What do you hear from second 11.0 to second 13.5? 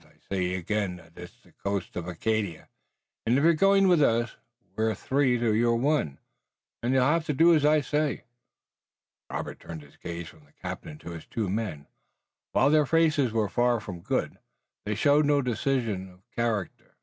his two men. While their faces were